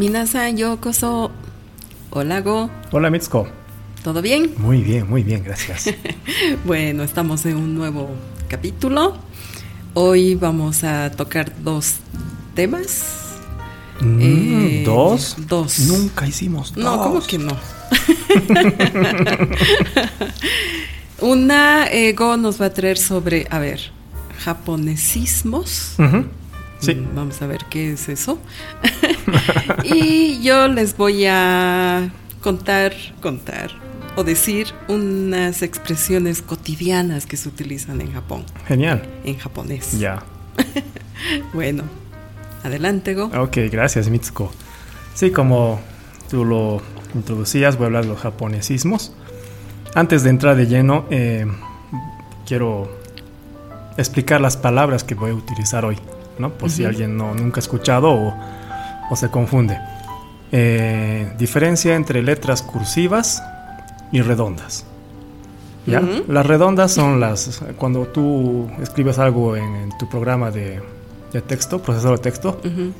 [0.00, 1.30] Minasan yokoso.
[2.08, 2.70] Hola Go.
[2.90, 3.46] Hola Mitsuko.
[4.02, 4.50] ¿Todo bien?
[4.56, 5.94] Muy bien, muy bien, gracias.
[6.64, 8.08] bueno, estamos en un nuevo
[8.48, 9.18] capítulo.
[9.92, 11.96] Hoy vamos a tocar dos
[12.54, 13.04] temas.
[14.00, 15.36] Mm, Eh, ¿Dos?
[15.46, 15.80] Dos.
[15.80, 16.82] Nunca hicimos dos.
[16.82, 17.54] No, ¿cómo que no?
[21.20, 23.80] Una, eh, Go nos va a traer sobre, a ver,
[24.38, 25.96] japonesismos.
[25.98, 26.24] Ujú,
[26.80, 26.94] Sí.
[26.94, 28.38] Mm, Vamos a ver qué es eso.
[29.84, 32.10] y yo les voy a
[32.42, 33.70] contar, contar
[34.16, 39.02] o decir unas expresiones cotidianas que se utilizan en Japón, Genial.
[39.24, 39.98] en japonés.
[39.98, 40.22] Ya.
[41.52, 41.82] Bueno,
[42.64, 43.26] adelante, Go.
[43.38, 44.50] Ok, gracias Mitsuko.
[45.14, 45.78] Sí, como
[46.30, 46.80] tú lo
[47.14, 49.12] introducías, voy a hablar de los japonesismos.
[49.94, 51.46] Antes de entrar de lleno, eh,
[52.46, 52.90] quiero
[53.98, 55.98] explicar las palabras que voy a utilizar hoy,
[56.40, 56.50] ¿no?
[56.50, 58.34] Por si alguien no, nunca ha escuchado o,
[59.10, 59.78] o se confunde.
[60.52, 63.42] Eh, diferencia entre letras cursivas
[64.12, 64.84] y redondas.
[65.86, 66.02] ¿Ya?
[66.28, 70.82] Las redondas son las cuando tú escribes algo en, en tu programa de,
[71.32, 72.94] de texto, procesador de texto, son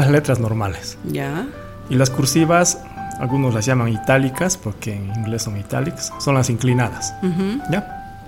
[0.00, 0.98] las letras normales.
[1.04, 1.46] Ya.
[1.88, 2.80] Y las cursivas,
[3.20, 7.14] algunos las llaman itálicas, porque en inglés son italics, son las inclinadas.
[7.22, 8.18] Ujú, ¿Ya?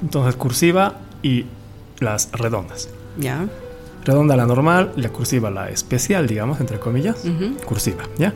[0.00, 1.46] Entonces, cursiva y
[1.98, 2.88] las redondas.
[3.18, 3.46] Ya.
[4.04, 7.24] Redonda la normal, la cursiva la especial, digamos, entre comillas.
[7.64, 8.32] Cursiva, ¿ya?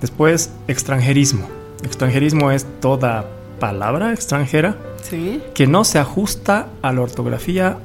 [0.00, 1.48] Después, extranjerismo.
[1.82, 3.26] Extranjerismo es toda
[3.60, 5.42] palabra extranjera Sí.
[5.54, 7.78] que no se ajusta a la ortografía,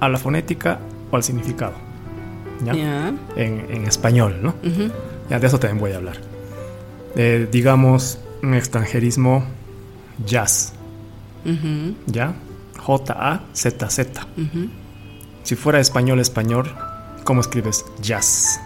[0.00, 0.80] a la fonética
[1.12, 1.72] o al significado.
[2.64, 2.72] ¿Ya?
[3.36, 4.50] En, en español, ¿no?
[4.64, 4.90] Ujú,
[5.30, 6.16] Ya de eso también voy a hablar.
[7.16, 9.44] Eh, digamos, un extranjerismo
[10.26, 10.72] jazz,
[12.06, 12.34] ¿ya?
[12.78, 14.26] J-A-Z-Z.
[14.36, 14.68] ujú.
[15.44, 16.74] Si fuera español, español,
[17.22, 18.60] ¿cómo escribes jazz?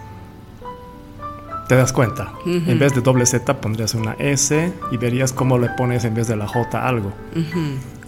[1.69, 2.33] ¿Te das cuenta?
[2.47, 6.29] En vez de doble Z pondrías una S y verías cómo le pones en vez
[6.29, 7.13] de la J algo.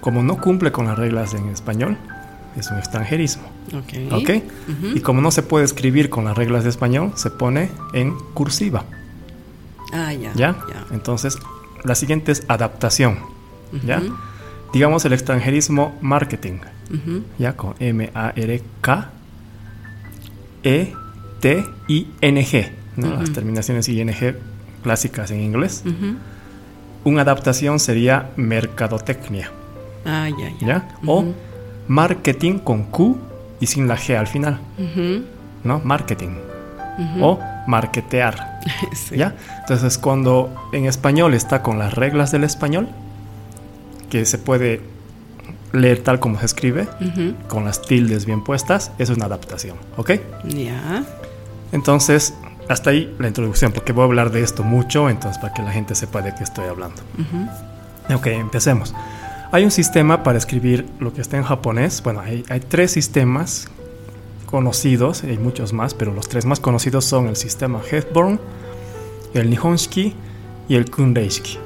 [0.00, 1.98] Como no cumple con las reglas en español,
[2.56, 3.42] es un extranjerismo.
[3.74, 4.12] Ok.
[4.12, 4.30] ¿Ok?
[4.68, 4.96] Ujú.
[4.96, 8.84] Y como no se puede escribir con las reglas de español, se pone en cursiva.
[9.92, 10.32] Ah, ya.
[10.34, 10.56] ¿Ya?
[10.92, 11.38] Entonces,
[11.82, 13.18] la siguiente es adaptación.
[13.84, 14.00] ¿Ya?
[14.72, 16.60] Digamos el extranjerismo marketing.
[16.92, 17.56] Ujú, ¿Ya?
[17.56, 19.10] Con M-A-R-K
[20.62, 22.72] E-T-I-N-G.
[22.96, 23.08] ¿no?
[23.08, 23.20] Ujú.
[23.20, 24.14] Las terminaciones ING
[24.82, 25.84] clásicas en inglés.
[27.04, 29.50] Una adaptación sería mercadotecnia.
[30.04, 30.66] Ah, ya, ya.
[30.66, 30.88] ¿Ya?
[31.06, 31.24] O
[31.88, 33.18] marketing con Q
[33.60, 34.60] y sin la G al final.
[35.64, 35.80] ¿No?
[35.84, 36.36] Marketing.
[37.20, 38.50] O marketear.
[38.92, 39.16] Sí.
[39.16, 39.34] ¿Ya?
[39.60, 42.88] Entonces, cuando en español está con las reglas del español,
[44.10, 44.82] que se puede
[45.72, 49.76] leer tal como se escribe, Ujú, con las tildes bien puestas, eso es una adaptación.
[49.96, 50.12] ¿Ok?
[50.48, 51.04] Ya.
[51.72, 52.34] Entonces,
[52.68, 55.72] hasta ahí la introducción, porque voy a hablar de esto mucho, entonces para que la
[55.72, 57.00] gente sepa de qué estoy hablando.
[57.18, 58.94] Ujú, Ok, empecemos.
[59.52, 62.02] Hay un sistema para escribir lo que está en japonés.
[62.02, 63.68] Bueno, hay, hay tres sistemas
[64.46, 68.40] conocidos, hay muchos más, pero los tres más conocidos son el sistema Hepburn,
[69.34, 70.14] el Nihonshiki
[70.68, 71.58] y el Kunreishiki.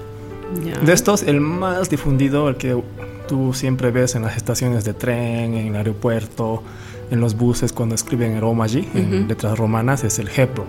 [0.64, 0.78] ya.
[0.80, 2.82] De estos, el más difundido, el que
[3.28, 6.62] tú siempre ves en las estaciones de tren, en el aeropuerto,
[7.10, 9.28] en los buses cuando escriben romaji, en Ujú.
[9.28, 10.68] letras romanas, es el Hepburn.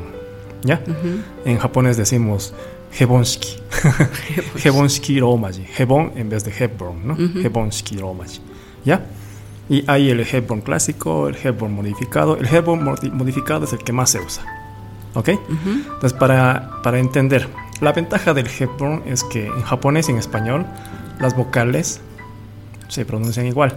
[0.63, 0.81] ¿Ya?
[0.87, 2.53] Ujú, En japonés decimos
[2.97, 3.57] Hebonshiki.
[4.63, 5.65] Hebonshiki romaji.
[5.77, 7.13] Hebon en vez de Hepburn, ¿no?
[7.13, 7.39] Ujú.
[7.39, 8.39] Hebonshiki romaji.
[8.83, 9.05] ¿Ya?
[9.69, 12.37] Y hay el Hepburn clásico, el Hepburn modificado.
[12.37, 14.43] El Hepburn modi- modificado es el que más se usa.
[15.15, 15.29] ¿Ok?
[15.29, 17.47] Entonces, para, para entender,
[17.79, 20.65] la ventaja del Hepburn es que en japonés y en español
[21.19, 22.01] las vocales
[22.87, 23.75] se pronuncian igual.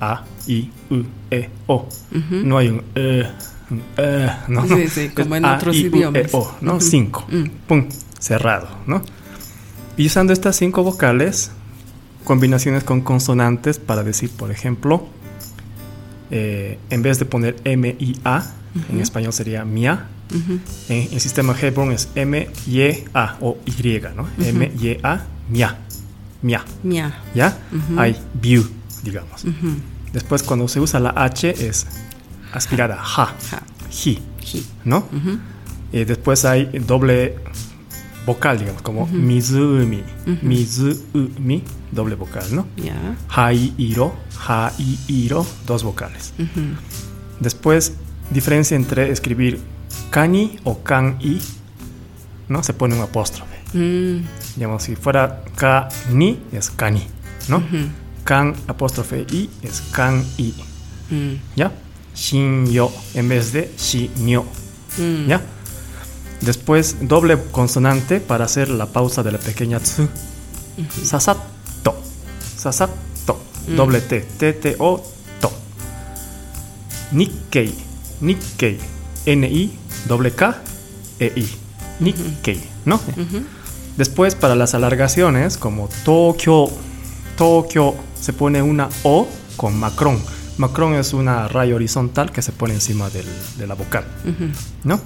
[0.00, 1.86] A, I, U, E, O.
[2.14, 2.34] ujú.
[2.44, 3.24] No hay un E,
[3.70, 4.66] un E, ¿no?
[4.66, 6.22] Sí, sí, como en A, otros I, U, idiomas.
[6.22, 6.72] E, O, ¿no?
[6.76, 6.80] Ujú.
[6.80, 7.24] Cinco.
[7.30, 7.44] Mm.
[7.68, 9.02] Pum, cerrado, ¿no?
[9.96, 11.50] Y usando estas cinco vocales,
[12.24, 15.06] combinaciones con consonantes para decir, por ejemplo,
[16.30, 18.44] eh, en vez de poner M, I, A,
[18.90, 20.58] en español sería mia, Ujú,
[20.88, 22.80] en el sistema Hepburn es M, Y,
[23.12, 24.26] A o Y, ¿no?
[24.42, 25.76] M, Y, A, mia,
[26.42, 27.14] mia, Mia.
[27.34, 27.56] ¿ya?
[27.72, 28.00] Ujú.
[28.00, 28.64] Hay view,
[29.02, 29.44] digamos.
[29.44, 29.76] Ujú,
[30.12, 31.86] Después, cuando se usa la H, es
[32.52, 33.34] aspirada, Ja.
[33.90, 34.66] ji, Ji.
[34.84, 34.98] ¿no?
[35.12, 35.38] Ujú,
[35.92, 37.36] Y después hay doble
[38.26, 40.02] vocal, digamos, como mizumi,
[40.42, 42.66] mizumi, doble vocal, ¿no?
[42.76, 43.16] Ya.
[43.28, 44.14] Hai, iro,
[44.46, 46.32] hai, iro, dos vocales.
[47.40, 47.92] Después,
[48.30, 49.60] diferencia entre escribir
[50.10, 51.40] kani o kan-i,
[52.48, 52.62] ¿no?
[52.62, 53.51] Se pone un apóstrofe.
[53.72, 54.16] Mm,
[54.56, 57.06] Digamos, si fuera ka-ni, es kani,
[57.48, 57.62] ¿no?
[58.24, 60.54] Kan apóstrofe i es kan-i,
[61.10, 61.72] mm, ¿ya?
[62.14, 64.44] Shin-yo en vez de shi-nyo,
[64.98, 65.26] mm.
[65.28, 65.40] ¿ya?
[66.40, 70.08] Después doble consonante para hacer la pausa de la pequeña tsu.
[71.04, 71.94] Sasato.
[72.56, 73.40] Sasato.
[73.68, 73.76] Mm.
[73.76, 74.20] Doble T.
[74.38, 75.02] T, T, O,
[75.40, 75.52] to.
[77.12, 77.72] Nikkei.
[78.20, 78.78] Nikkei.
[79.24, 79.70] N-I,
[80.08, 80.54] doble K,
[81.20, 81.48] E-I.
[82.00, 83.00] Nikkei, ¿no?
[83.96, 86.66] Después para las alargaciones, como Tokyo,
[87.36, 90.18] Tokyo, se pone una O con macrón.
[90.58, 93.26] Macrón es una raya horizontal que se pone encima del-
[93.58, 94.04] de la vocal.
[94.84, 95.00] ¿no?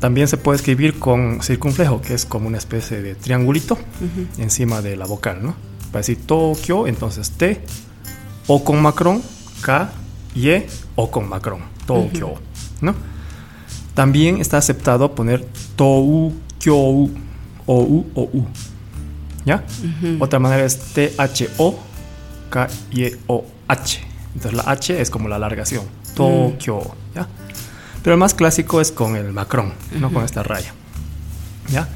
[0.00, 3.78] También se puede escribir con circunflejo, que es como una especie de triangulito
[4.38, 5.54] encima de la vocal, ¿no?
[5.90, 7.60] Para decir Tokio, entonces T,
[8.46, 9.22] O con macrón,
[9.62, 9.90] K,
[10.34, 10.50] Y,
[10.96, 12.34] O con macrón, Tokio,
[12.82, 12.94] ¿no?
[13.94, 16.34] También está aceptado poner Tou,
[17.66, 18.46] Kyo, O, U, O, U,
[19.44, 19.64] ¿ya?
[19.82, 20.22] Ujú.
[20.24, 21.78] Otra manera es T, H, O,
[22.50, 24.00] K, Y, O, H.
[24.34, 25.84] Entonces la H es como la alargación,
[26.14, 26.80] Tokio,
[27.14, 27.26] ¿ya?
[28.02, 30.72] Pero el más clásico es con el macrón, no con esta raya,
[31.70, 31.88] ¿ya?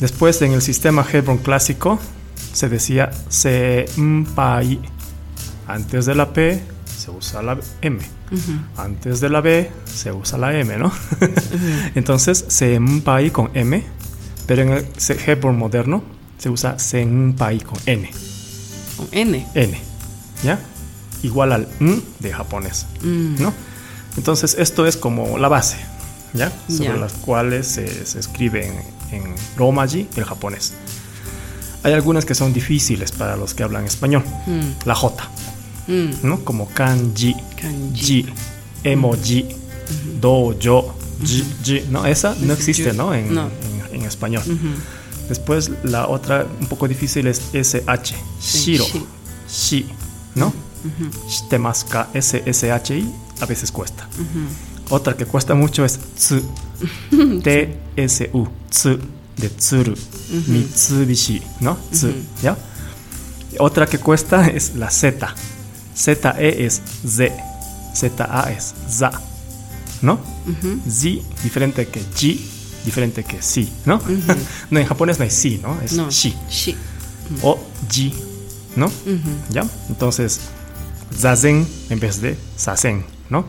[0.00, 1.98] Después en el sistema Hebron clásico
[2.52, 4.80] se decía Senpai.
[5.66, 7.98] Antes de la P se usa la M.
[8.76, 10.92] Antes de la B se usa la M, ¿no?
[11.94, 13.84] Entonces Senpai con M,
[14.48, 14.86] pero en el
[15.26, 16.02] Hebron moderno
[16.38, 18.10] se usa Senpai con N.
[18.96, 19.46] Con N.
[19.54, 19.80] N,
[20.42, 20.58] ¿ya?
[21.22, 23.40] Igual al N de japonés, Mm.
[23.42, 23.54] ¿no?
[24.16, 25.76] Entonces esto es como la base,
[26.34, 26.50] ¿ya?
[26.68, 30.72] Sobre las cuales se, se escribe en, en romaji el japonés.
[31.84, 34.24] Hay algunas que son difíciles para los que hablan español.
[34.46, 34.86] Mm.
[34.86, 35.28] La J,
[35.86, 36.10] Mm.
[36.22, 36.44] ¿no?
[36.44, 37.94] Como kanji, Kanji.
[38.24, 38.26] ji,
[38.84, 39.46] emoji,
[40.20, 40.94] dojo,
[41.24, 42.04] ji, ji, ¿no?
[42.06, 43.14] Esa no existe, ¿no?
[43.14, 43.46] En, No.
[43.46, 44.42] en- en español.
[45.28, 49.04] Después la otra un poco difícil es SH, Sí, shiro, shi.
[49.48, 49.86] shi,
[50.34, 50.52] ¿no?
[51.28, 54.08] Shitemaska, SSHI, a veces cuesta.
[54.90, 56.40] Otra que cuesta mucho es tsu,
[57.42, 58.98] T-S-U, tsu,
[59.36, 59.94] de tsuru,
[60.46, 61.76] Mitsubishi, ¿no?
[61.92, 62.12] Tsu,
[62.42, 62.56] ¿ya?
[63.58, 65.34] Otra que cuesta es la Z,
[65.94, 67.34] Z-E es Z,
[67.94, 69.10] Z-A es za,
[70.02, 70.14] ¿no?
[70.46, 70.80] Ujú.
[70.88, 72.46] Z, diferente que ji,
[72.88, 74.00] diferente que si, ¿no?
[74.70, 75.78] no, en japonés no hay si, ¿no?
[75.82, 76.10] Es No.
[76.10, 76.34] shi.
[76.50, 76.74] Shi.
[77.42, 77.58] O
[77.90, 78.14] ji,
[78.76, 78.90] ¿no?
[79.50, 79.66] ¿Ya?
[79.90, 80.40] Entonces,
[81.14, 83.44] zazen en vez de sazen, ¿no?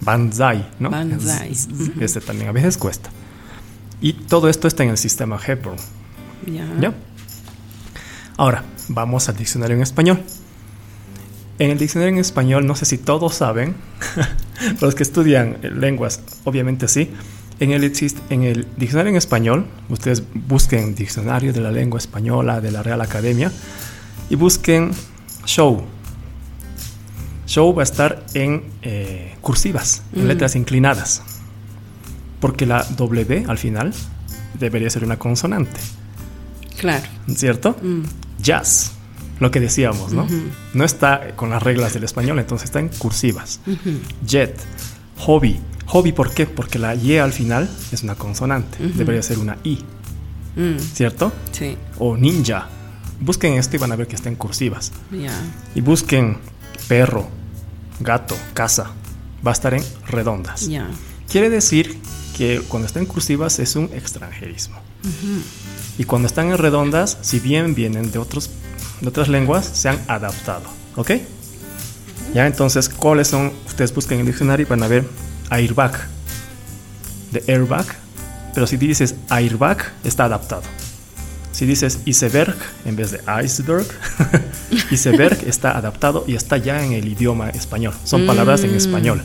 [0.00, 0.90] Banzai, ¿no?
[0.90, 1.52] Banzai.
[2.00, 3.10] Este también a veces cuesta.
[4.00, 5.76] Y todo esto está en el sistema Hebron,
[6.46, 6.64] Ya.
[6.80, 6.94] ¿ya?
[8.36, 10.22] Ahora, vamos al diccionario en español.
[11.58, 13.74] En el diccionario en español, no sé si todos saben,
[14.80, 17.10] los que estudian lenguas, obviamente sí.
[17.60, 17.92] En el,
[18.30, 23.00] en el diccionario en español, ustedes busquen diccionario de la lengua española de la Real
[23.00, 23.50] Academia
[24.30, 24.92] y busquen
[25.44, 25.82] show.
[27.46, 30.28] Show va a estar en eh, cursivas, en Mm.
[30.28, 31.22] letras inclinadas.
[32.40, 33.92] Porque la W al final
[34.58, 35.80] debería ser una consonante,
[36.78, 37.04] Claro.
[37.34, 37.76] ¿cierto?
[37.82, 38.02] Mm.
[38.40, 38.92] Jazz,
[39.40, 40.26] lo que decíamos, ¿no?
[40.74, 43.58] No está con las reglas del español, entonces está en cursivas.
[44.24, 44.56] Jet,
[45.18, 45.58] hobby.
[45.86, 46.46] Hobby, ¿por qué?
[46.46, 49.78] Porque la Y al final es una consonante, debería ser una I,
[50.56, 50.78] Mm.
[50.78, 51.32] ¿cierto?
[51.52, 51.76] Sí.
[51.98, 52.68] O ninja.
[53.20, 54.92] Busquen esto y van a ver que está en cursivas.
[55.12, 55.32] Ya.
[55.74, 56.38] Y busquen
[56.88, 57.28] perro,
[58.00, 58.90] gato, casa.
[59.46, 60.66] Va a estar en redondas.
[60.68, 60.88] Ya.
[61.30, 61.98] Quiere decir
[62.36, 64.76] que cuando está en cursivas es un extranjerismo.
[65.96, 68.50] Y cuando están en redondas, si bien vienen de, otros,
[69.00, 70.64] de otras lenguas, se han adaptado.
[70.96, 71.12] ¿Ok?
[72.34, 73.52] Ya, entonces, ¿cuáles son?
[73.66, 75.04] Ustedes buscan en el diccionario y van a ver
[75.50, 75.92] airbag.
[77.32, 77.86] De airbag.
[78.54, 80.62] Pero si dices airbag, está adaptado.
[81.52, 82.54] Si dices iceberg
[82.84, 83.86] en vez de iceberg,
[84.90, 87.94] iceberg está adaptado y está ya en el idioma español.
[88.04, 89.22] Son palabras en Mm, español.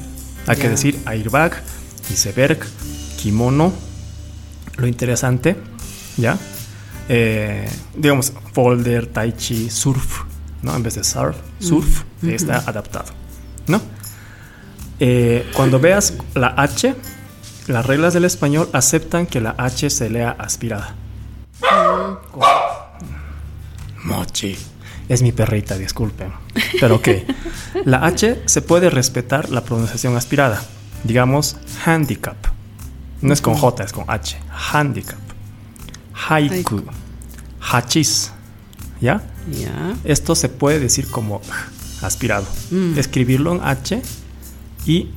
[0.47, 1.61] Hay que decir airbag,
[2.11, 2.59] iceberg,
[3.21, 3.73] kimono.
[4.77, 5.55] Lo interesante,
[6.17, 6.37] ¿ya?
[7.07, 10.21] Eh, digamos, folder, tai chi, surf,
[10.63, 10.75] ¿no?
[10.75, 13.11] En vez de surf, surf, está adaptado,
[13.67, 13.81] ¿no?
[14.99, 16.95] Eh, cuando veas la H,
[17.67, 20.95] las reglas del español aceptan que la H se lea aspirada.
[24.03, 24.57] Mochi.
[25.09, 26.31] Es mi perrita, disculpen.
[26.79, 27.07] Pero ok.
[27.85, 30.61] La H se puede respetar la pronunciación aspirada.
[31.03, 32.37] Digamos, handicap.
[33.21, 34.37] No es con J, es con H.
[34.71, 35.19] Handicap.
[36.13, 36.83] Haiku.
[37.59, 38.31] Hachis.
[39.01, 39.21] ¿Ya?
[40.03, 41.41] Esto se puede decir como
[42.01, 42.45] aspirado.
[42.71, 42.97] Mm.
[42.97, 44.01] Escribirlo en H
[44.85, 45.09] y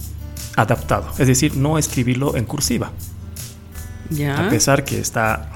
[0.57, 1.11] adaptado.
[1.19, 2.93] Es decir, no escribirlo en cursiva.
[4.47, 5.51] A pesar que está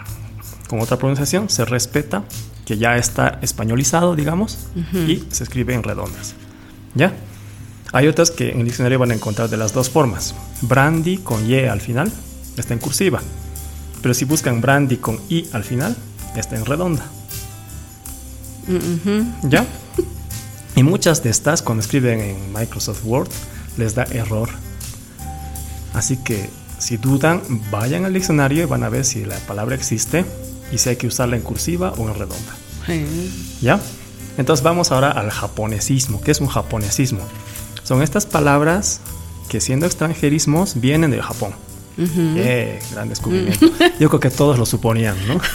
[0.69, 2.25] con otra pronunciación, se respeta
[2.65, 4.59] que ya está españolizado, digamos,
[4.95, 6.35] y se escribe en redondas.
[6.95, 7.12] ¿Ya?
[7.93, 10.35] Hay otras que en el diccionario van a encontrar de las dos formas.
[10.62, 12.12] Brandy con Y al final
[12.57, 13.21] está en cursiva.
[14.03, 15.97] Pero si buscan brandy con i al final,
[16.37, 17.05] está en redonda.
[18.69, 19.49] Ujú.
[19.49, 19.67] ¿Ya?
[20.76, 23.29] Y muchas de estas, cuando escriben en Microsoft Word,
[23.76, 24.49] les da error.
[25.95, 26.49] Así que
[26.79, 30.25] si dudan, vayan al diccionario y van a ver si la palabra existe
[30.73, 32.57] y si hay que usarla en cursiva o en redonda.
[32.87, 33.59] Sí.
[33.61, 33.81] ¿Ya?
[34.38, 36.21] Entonces vamos ahora al japonesismo.
[36.23, 37.21] ¿Qué es un japonesismo?
[37.83, 39.00] Son estas palabras
[39.49, 41.52] que siendo extranjerismos vienen del Japón.
[41.99, 42.81] ¡Eh!
[42.93, 43.67] Gran descubrimiento.
[43.99, 45.41] Yo creo que todos lo suponían, ¿no?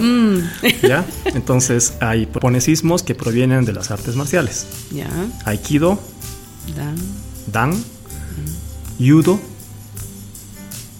[0.00, 0.38] Mm.
[0.86, 1.04] ¿Ya?
[1.24, 4.66] Entonces hay japonesismos que provienen de las artes marciales.
[4.92, 5.08] Ya.
[5.44, 5.98] Aikido,
[6.76, 6.94] Dan.
[7.46, 7.84] Dan,
[8.98, 9.40] Judo.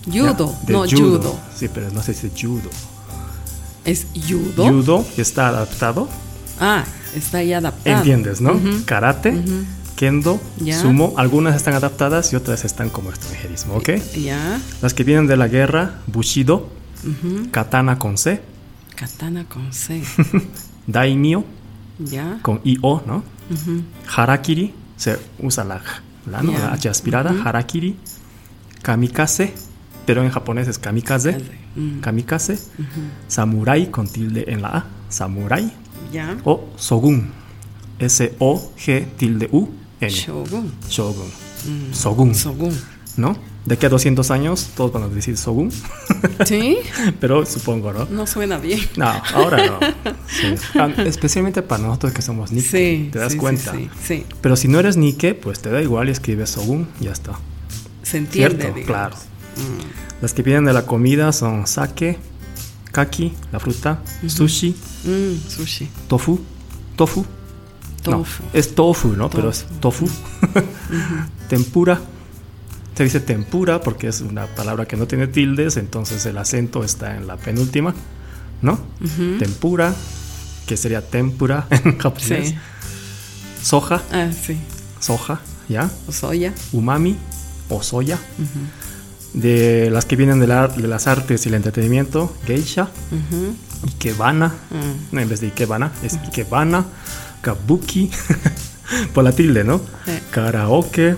[0.07, 1.39] Judo, ya, de no judo.
[1.57, 2.69] Sí, pero no sé si es judo.
[3.85, 4.69] Es judo.
[4.69, 6.09] Judo está adaptado,
[6.59, 6.85] Ah,
[7.15, 7.97] está ahí adaptado.
[7.99, 8.59] entiendes, ¿no?
[8.87, 9.43] Karate.
[10.01, 10.41] Kendo.
[10.81, 11.13] Sumo.
[11.19, 13.91] Algunas están adaptadas y otras están como extranjerismo, ¿ok?
[14.19, 14.59] Ya.
[14.81, 16.71] Las que vienen de la guerra, Bushido.
[17.51, 18.41] Katana con C,
[18.97, 20.03] Katana con C.
[20.87, 21.45] Daimyo
[21.99, 22.39] Ya.
[22.41, 23.23] con IO, ¿no?
[24.17, 25.83] Harakiri, se usa la,
[26.31, 26.53] la, ¿no?
[26.53, 26.59] Ya.
[26.61, 27.35] la H aspirada.
[27.45, 27.97] Harakiri,
[28.81, 29.53] Kamikaze,
[30.07, 31.37] pero en japonés es Kamikaze,
[31.77, 32.01] Mm.
[32.01, 33.01] Kamikaze, Ujú.
[33.29, 35.71] Samurai con tilde en la A, Samurai,
[36.11, 36.37] Ya.
[36.45, 37.31] o Sogun,
[37.99, 39.69] S-O-G tilde U,
[40.01, 40.73] N, Shogun.
[40.89, 41.27] Shogun,
[41.67, 41.93] Mm.
[41.95, 42.79] Sogun, Shogun.
[43.17, 43.37] ¿no?
[43.67, 45.71] De aquí a 200 años todos van a decir Sogun,
[46.47, 46.79] ¿Sí?
[47.21, 48.07] pero supongo, ¿no?
[48.07, 48.81] No suena bien.
[48.97, 49.79] No, ahora no.
[50.27, 50.55] Sí.
[50.79, 53.09] Ah, Especialmente para nosotros que somos Nikke, Sí.
[53.13, 53.73] ¿te das sí, cuenta?
[53.73, 54.25] Sí, sí.
[54.41, 57.39] Pero si no eres Nikke, pues te da igual y escribes Sogun, ya está.
[58.03, 58.85] Se entiende.
[58.87, 59.17] Claro.
[59.57, 60.23] Mm.
[60.23, 62.17] Las que vienen de la comida son sake,
[62.93, 65.89] kaki, la fruta, sushi, Mm, sushi.
[66.09, 66.41] tofu,
[66.97, 67.27] tofu.
[68.07, 68.43] No, Tofu.
[68.53, 69.29] es tofu, ¿no?
[69.31, 70.09] Pero es tofu.
[71.49, 72.01] tempura.
[72.97, 77.17] Se dice tempura porque es una palabra que no tiene tildes, entonces el acento está
[77.17, 77.95] en la penúltima,
[78.63, 78.79] ¿no?
[79.39, 79.95] Tempura,
[80.67, 82.49] que sería tempura en japonés.
[82.51, 82.57] Sí.
[83.63, 84.59] Soja, Ah, sí.
[85.01, 85.91] soja, ¿ya?
[86.09, 86.53] O soya.
[86.73, 87.17] Umami
[87.69, 88.19] o soya.
[89.33, 92.89] De las que vienen de, la- de las artes y el entretenimiento, geisha,
[93.87, 95.15] ikebana, Mm.
[95.15, 96.85] no, en vez de ikebana, es ikebana,
[97.43, 98.11] kabuki,
[99.15, 99.81] por la tilde, ¿no?
[100.05, 100.13] Sí.
[100.31, 101.17] Karaoke,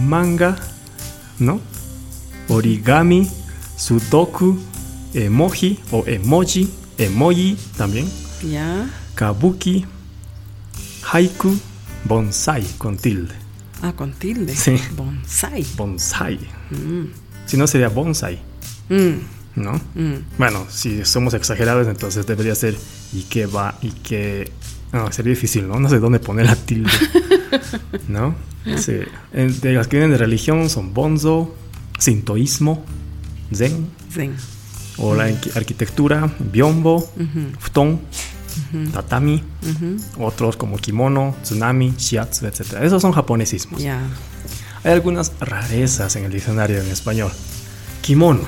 [0.00, 0.56] manga,
[1.38, 1.60] ¿no?
[2.48, 3.28] Origami,
[3.76, 4.58] sudoku,
[5.14, 8.06] emoji o emoji, emoji también,
[8.42, 8.88] Ya.
[9.14, 9.86] kabuki,
[11.12, 11.56] haiku,
[12.04, 13.34] bonsai con tilde,
[13.84, 14.54] Ah, con tilde.
[14.54, 14.76] Sí.
[14.96, 15.66] Bonsai.
[15.76, 16.38] bonsai.
[16.70, 17.06] Mm.
[17.46, 18.38] Si no sería bonsai,
[18.88, 19.18] Mm.
[19.56, 19.72] ¿no?
[19.94, 20.22] Mm.
[20.38, 22.76] Bueno, si somos exagerados, entonces debería ser
[23.12, 24.52] y que va y que.
[24.92, 25.80] No, sería difícil, ¿no?
[25.80, 26.90] No sé dónde poner la tilde.
[28.08, 28.34] ¿No?
[28.76, 28.98] Sí.
[29.32, 31.54] De las que vienen de religión son bonzo,
[31.98, 32.84] sintoísmo,
[33.54, 34.34] zen, Zen.
[34.98, 37.10] o la arqui- arquitectura, biombo,
[37.58, 38.00] futon,
[38.92, 40.24] tatami, Ujú.
[40.26, 42.74] otros como kimono, tsunami, shiatsu, etc.
[42.82, 43.80] Esos son japonesismos.
[43.82, 44.00] Ya.
[44.84, 47.32] Hay algunas rarezas en el diccionario en español.
[48.02, 48.40] Kimono.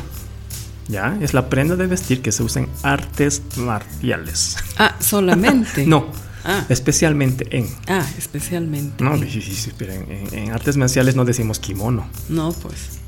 [0.89, 1.17] ¿Ya?
[1.23, 4.57] Es la prenda de vestir que se usa en artes marciales.
[4.77, 5.87] Ah, solamente.
[5.87, 6.07] No,
[6.45, 6.65] Ah.
[6.69, 7.67] especialmente en.
[7.89, 9.03] Ah, especialmente.
[9.03, 12.99] No, sí, sí, sí, pero en, en- en artes marciales no decimos kimono, No, pues.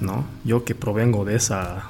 [0.00, 0.24] ¿no?
[0.44, 1.84] Yo que provengo de esa,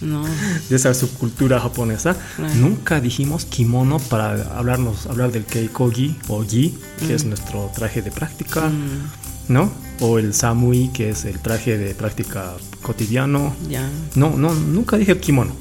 [0.00, 0.24] No.
[0.68, 2.54] de esa subcultura japonesa, Claro.
[2.56, 8.10] nunca dijimos kimono para hablarnos, hablar del keikogi o gi, que es nuestro traje de
[8.10, 9.70] práctica, Mm, ¿no?
[10.00, 13.54] O el samui, que es el traje de práctica cotidiano.
[13.68, 13.88] ya.
[14.16, 15.52] No, no, nunca dije kimono,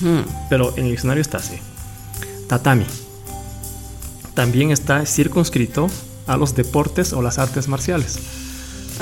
[0.00, 1.56] Mm, pero en el diccionario está así.
[2.48, 2.86] Tatami.
[4.34, 5.88] También está circunscrito
[6.26, 8.18] a los deportes o las artes marciales.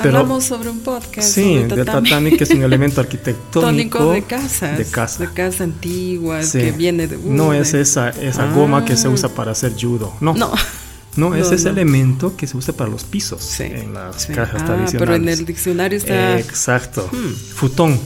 [0.01, 1.27] Pero- Hablamos sobre un podcast.
[1.27, 4.77] Sí, sobre de tatami, que es un elemento arquitectónico Tónico de casas.
[4.77, 5.19] De casa.
[5.25, 6.59] De casa antigua, Sí.
[6.59, 7.17] que viene de.
[7.17, 8.53] no uh, es de- esa, esa Ah.
[8.53, 10.13] goma que se usa para hacer judo.
[10.21, 10.51] No, no,
[11.17, 11.35] No.
[11.35, 11.71] es No, ese no.
[11.71, 14.33] elemento que se usa para los pisos Sí, en las sí.
[14.33, 14.95] cajas Ah, tradicionales.
[14.97, 16.39] pero en el diccionario está.
[16.39, 17.07] Exacto.
[17.11, 17.33] Hmm.
[17.55, 17.99] Futón.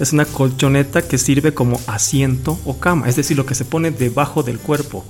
[0.00, 3.90] Es una colchoneta que sirve como asiento o cama, es decir, lo que se pone
[3.90, 5.04] debajo del cuerpo.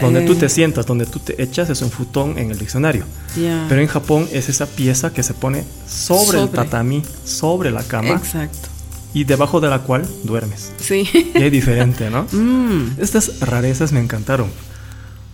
[0.00, 3.04] Donde tú Eh, te sientas, donde tú te echas, es un futón en el diccionario.
[3.36, 3.66] ya.
[3.68, 6.56] Pero en Japón es esa pieza que se pone sobre, el Sobre.
[6.64, 8.68] tatami, sobre la cama Exacto.
[9.14, 10.72] y debajo de la cual duermes.
[10.80, 11.04] Sí.
[11.34, 12.26] Y es diferente, ¿no?
[12.32, 14.48] Mm, Estas rarezas me encantaron,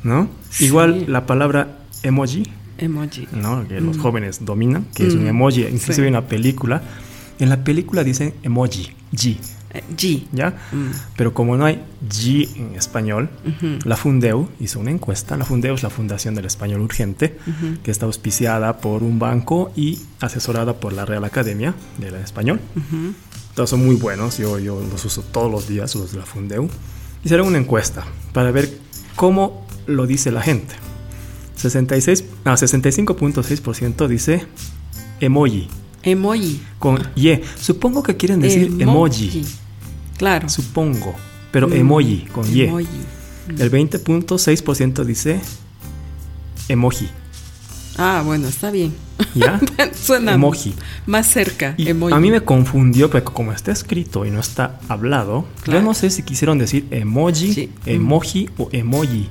[0.02, 0.28] ¿no?
[0.50, 0.64] Sí.
[0.66, 2.44] Igual la palabra emoji,
[2.78, 3.28] emoji.
[3.32, 3.66] ¿no?
[3.68, 6.06] Que los jóvenes dominan, que es un Mm, emoji, inclusive sí.
[6.06, 6.82] en la película.
[7.38, 9.38] En la película dicen emoji, G, Eh,
[9.96, 10.26] G.
[10.32, 10.50] ¿ya?
[10.72, 13.30] Mm, Pero como no hay G en español,
[13.84, 15.36] la Fundeu hizo una encuesta.
[15.36, 17.38] La Fundeu es la Fundación del Español Urgente,
[17.82, 22.60] que está auspiciada por un banco y asesorada por la Real Academia del Español.
[23.54, 26.68] Todos son muy buenos, yo, yo los uso todos los días, los de la Fundeu.
[27.24, 28.70] Hicieron una encuesta para ver
[29.16, 30.74] cómo lo dice la gente.
[31.56, 34.46] 66, ah, 65.6% dice
[35.20, 35.68] emoji.
[36.02, 36.62] Emoji.
[36.78, 37.40] Con Y.
[37.60, 39.44] Supongo que quieren decir emoji.
[40.18, 40.48] Claro.
[40.48, 41.14] Supongo.
[41.52, 42.62] Pero Mm, emoji con Y.
[42.62, 42.86] Emoji.
[43.58, 45.40] El 20.6% dice
[46.68, 47.08] emoji.
[47.96, 48.94] Ah, bueno, está bien.
[49.34, 49.58] ¿Ya?
[50.00, 50.74] Suena Emoji.
[51.06, 51.74] más cerca.
[51.76, 52.14] Y emoji.
[52.14, 55.80] a mí me confundió, porque como está escrito y no está hablado, Claro.
[55.80, 57.70] yo no sé si quisieron decir emoji, Sí.
[57.86, 59.28] emoji o emoji,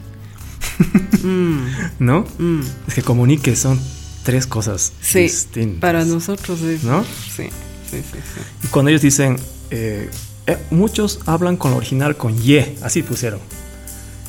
[1.24, 1.58] Mm,
[2.00, 2.26] ¿no?
[2.40, 2.62] mm.
[2.88, 3.80] Es que comunique son
[4.24, 5.80] tres cosas Sí, distintas.
[5.80, 6.84] para nosotros es.
[6.84, 7.04] ¿No?
[7.04, 7.44] Sí,
[7.90, 8.02] sí, sí.
[8.02, 8.42] sí.
[8.64, 9.38] Y cuando ellos dicen,
[9.72, 10.10] eh,
[10.48, 13.40] eh, muchos hablan con lo original con Y, así pusieron.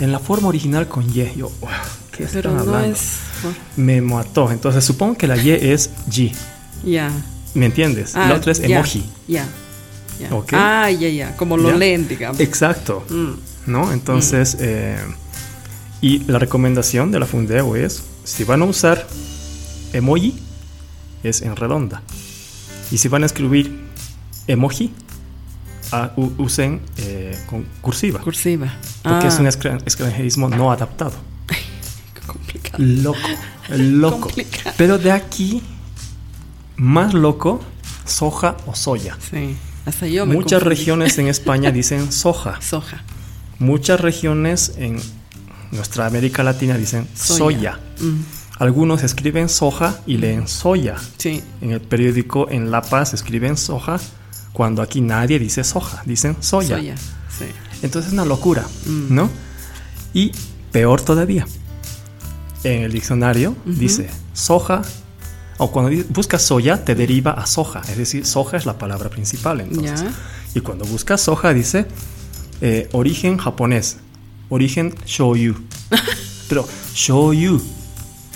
[0.01, 1.71] En la forma original con Y, yo, wow,
[2.13, 2.95] ¿qué Pero están no hablando?
[2.97, 3.19] es.
[3.77, 4.51] Me mató.
[4.51, 6.33] Entonces supongo que la Y es G,
[6.85, 7.11] Ya.
[7.55, 8.15] ¿me entiendes?
[8.15, 9.05] Ah, la otra es emoji.
[9.27, 9.47] Ya.
[10.21, 10.35] ya.
[10.35, 10.53] Ok.
[10.53, 11.37] Ah, ya, ya.
[11.37, 12.39] Como lo leen, digamos.
[12.41, 13.05] Exacto.
[13.09, 13.93] Mm, ¿no?
[13.93, 14.99] Entonces, eh,
[16.01, 19.07] y la recomendación de la Fundeo es, si van a usar
[19.93, 20.39] emoji,
[21.23, 22.03] es en redonda.
[22.91, 23.81] Y si van a escribir
[24.47, 24.93] emoji,
[25.93, 28.21] ah, u- usen eh, con cursiva.
[28.21, 28.73] cursiva.
[29.03, 31.13] Porque Ah, es un extra- extranjerismo no adaptado.
[32.15, 32.77] qué complicado.
[32.79, 33.19] Loco,
[33.77, 34.21] loco.
[34.21, 34.75] Complicado.
[34.77, 35.63] Pero de aquí,
[36.77, 37.61] más loco,
[38.05, 39.17] soja o soya.
[39.31, 39.57] Sí.
[39.87, 40.77] Hasta yo me Muchas confundí.
[40.77, 42.61] regiones en España dicen soja.
[42.61, 43.03] Soja.
[43.59, 45.01] Muchas regiones en
[45.73, 47.79] nuestra América Latina dicen soya.
[48.01, 48.21] Mm,
[48.61, 50.97] Algunos escriben soja y leen soya.
[51.17, 51.43] sí.
[51.61, 53.99] En el periódico en La Paz escriben soja
[54.59, 56.77] cuando aquí nadie dice soja, dicen soya.
[56.79, 56.97] Soya.
[56.97, 57.45] Sí.
[57.83, 59.15] Entonces es una locura, Mm.
[59.15, 59.31] ¿no?
[60.13, 60.33] Y
[60.73, 61.47] peor todavía,
[62.65, 64.83] en el diccionario dice soja,
[65.59, 69.61] o cuando buscas soya te deriva a soja, es decir, soja es la palabra principal
[69.61, 70.05] entonces.
[70.57, 71.87] Y cuando buscas soja dice
[72.61, 73.99] eh, origen japonés,
[74.49, 75.55] origen shoyu.
[76.49, 77.63] Pero shoyu,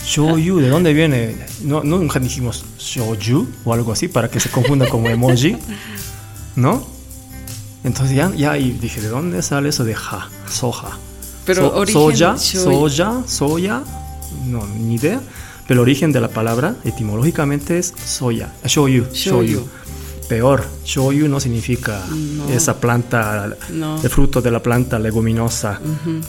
[0.07, 1.35] shoyu, ¿de dónde viene?
[1.65, 5.57] No, no nunca dijimos shoyu o algo así para que se confunda como emoji,
[6.57, 6.85] ¿no?
[7.85, 10.99] Entonces ya, ya y dije, ¿de dónde sale eso de ja, soja?
[11.45, 13.83] Pero So- origen soya, soya, soya,
[14.47, 15.21] no, ni idea.
[15.67, 19.43] Pero el origen de la palabra etimológicamente es soya, shoyu, shoyu.
[19.61, 19.69] Shoyu.
[20.29, 22.49] Peor, shoyu no significa No.
[22.49, 24.01] esa planta, No.
[24.03, 25.81] el fruto de la planta leguminosa.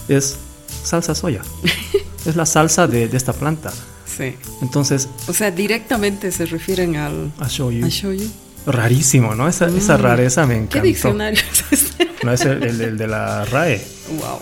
[0.08, 0.38] Es
[0.84, 1.42] salsa soya.
[2.26, 3.72] es la salsa de, de esta planta.
[4.06, 4.36] Sí.
[4.62, 7.32] Entonces, O sea, directamente se refieren al.
[7.40, 7.86] a shoyu.
[7.86, 8.30] a shoyu.
[8.66, 9.48] Rarísimo, ¿no?
[9.48, 10.58] Esa, esa rareza me Mm.
[10.58, 10.88] ¿Qué encantó.
[10.88, 12.10] diccionario es este?
[12.24, 13.82] No es el, el- el de la RAE,
[14.20, 14.40] wow.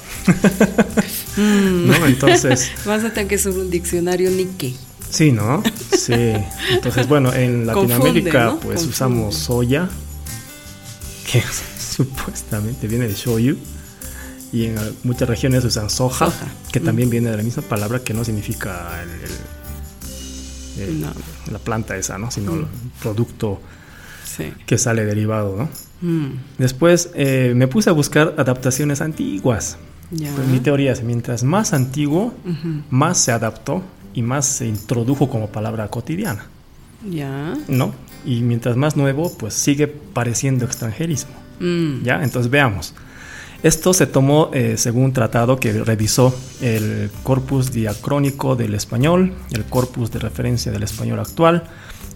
[1.37, 2.05] ¿no?
[2.05, 4.75] Entonces, Vas a tener que ser un diccionario Nikkei.
[5.09, 5.63] sí, ¿no?
[5.97, 6.13] Sí.
[6.71, 8.51] Entonces, bueno, en Confunde, Latinoamérica, ¿no?
[8.59, 8.89] pues Confunde.
[8.93, 9.89] usamos soya,
[11.31, 11.43] que
[11.95, 13.57] supuestamente viene de shoyu.
[14.53, 16.45] Y en muchas regiones usan soja, Soja.
[16.73, 16.83] que Mm.
[16.83, 19.09] también viene de la misma palabra que no significa el-
[20.83, 21.13] el- el- No.
[21.51, 22.29] la planta esa, ¿no?
[22.31, 22.65] Sino el
[23.01, 23.61] producto
[24.37, 24.53] Sí.
[24.65, 25.69] que sale derivado, ¿no?
[26.07, 29.77] Mm, Después eh, me puse a buscar adaptaciones antiguas.
[30.09, 32.33] Pues mi teoría es, mientras más antiguo,
[32.89, 33.81] más se adaptó
[34.13, 36.47] y más se introdujo como palabra cotidiana,
[37.09, 37.53] Ya.
[37.69, 37.93] ¿no?
[38.25, 42.23] Y mientras más nuevo, pues sigue pareciendo extranjerismo, Mm, ¿ya?
[42.23, 42.93] Entonces veamos.
[43.63, 49.63] Esto se tomó eh, según un tratado que revisó el corpus diacrónico del español, el
[49.65, 51.63] corpus de referencia del español actual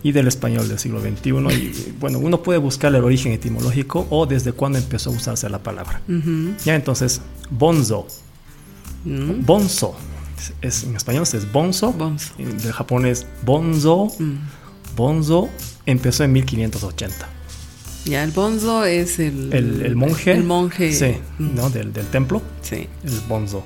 [0.06, 1.30] y del español del siglo XXI.
[1.52, 5.63] Y bueno, uno puede buscar el origen etimológico o desde cuándo empezó a usarse la
[5.63, 6.00] palabra.
[6.63, 8.06] Ya entonces, bonzo,
[9.04, 9.96] mm, bonzo,
[10.62, 12.34] es, en español es bonzo, Bonzo.
[12.38, 14.34] en- del japonés bonzo, mm.
[14.96, 15.50] bonzo
[15.88, 17.28] empezó en 1580.
[18.06, 19.52] Ya, el bonzo es el.
[19.52, 20.94] El, el monje, El monje.
[20.94, 21.72] sí, mm, ¿no?
[21.72, 22.88] del, del templo, Sí.
[23.04, 23.63] el bonzo.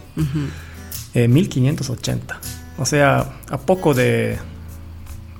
[1.13, 2.39] Eh, 1580.
[2.77, 4.37] O sea, a poco de,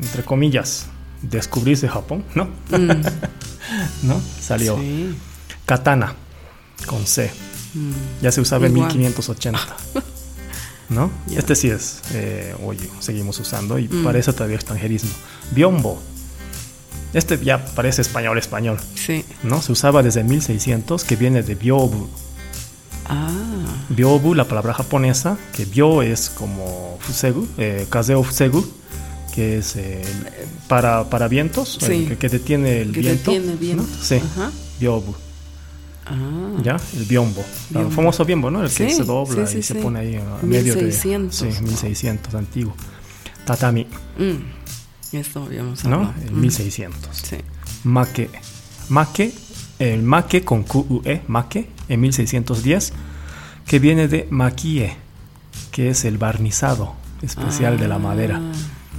[0.01, 0.85] entre comillas,
[1.21, 2.45] descubrirse Japón, ¿no?
[2.45, 3.01] mm,
[4.03, 4.21] ¿No?
[4.41, 5.15] Salió sí,
[5.65, 6.13] katana
[6.85, 7.29] con C.
[7.73, 8.95] mm, Ya se usaba en Igual.
[8.95, 9.59] 1580.
[10.89, 11.12] ¿No?
[11.29, 14.03] Este sí es, eh, oye, seguimos usando y Mm.
[14.03, 15.12] parece todavía extranjerismo.
[15.51, 16.01] Biombo.
[17.13, 18.79] Este ya parece español, español.
[18.95, 19.23] Sí.
[19.43, 19.62] ¿No?
[19.62, 22.07] Se usaba desde 1600, que viene de byobu.
[23.07, 23.29] Ah.
[23.89, 28.65] Byobu, la palabra japonesa, que byo es como fusegu, eh, kazeo fusegu,
[29.39, 30.02] que es eh,
[30.67, 31.93] para, para vientos, Sí.
[31.93, 33.32] eh, que, que detiene el Que viento.
[33.32, 33.84] detiene viento.
[33.84, 34.04] ¿no?
[34.04, 34.52] Sí, Ajá.
[34.82, 35.15] byobu.
[36.06, 36.60] Ah.
[36.62, 36.75] ¿Ya?
[36.97, 37.45] El biombo.
[37.69, 37.89] Biombo.
[37.89, 38.63] El famoso biombo, ¿no?
[38.63, 39.80] El que Sí, se dobla sí, sí, y se sí.
[39.80, 41.52] pone ahí a medio 1600, de...
[41.54, 41.67] Sí, ¿no?
[41.67, 42.75] 1600, antiguo.
[43.45, 45.15] Tatami, Mm.
[45.15, 45.95] Esto habíamos ¿no?
[45.95, 46.13] hablado.
[46.25, 47.15] El Mm, 1600.
[47.15, 47.38] Sí.
[47.86, 48.30] Make.
[48.89, 49.32] Make
[49.80, 52.91] el make con QUE, make, en 1610,
[53.65, 54.97] que viene de maquille,
[55.71, 57.99] que es el barnizado especial de la Ah.
[57.99, 58.41] madera.